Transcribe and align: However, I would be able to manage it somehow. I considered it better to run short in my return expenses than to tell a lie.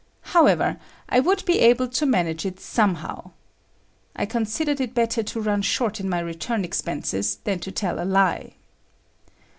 However, 0.33 0.77
I 1.09 1.19
would 1.19 1.45
be 1.45 1.59
able 1.59 1.87
to 1.87 2.07
manage 2.07 2.43
it 2.43 2.59
somehow. 2.59 3.29
I 4.15 4.25
considered 4.25 4.81
it 4.81 4.95
better 4.95 5.21
to 5.21 5.39
run 5.41 5.61
short 5.61 5.99
in 5.99 6.09
my 6.09 6.21
return 6.21 6.65
expenses 6.65 7.35
than 7.43 7.59
to 7.59 7.71
tell 7.71 8.01
a 8.01 8.03
lie. 8.03 8.55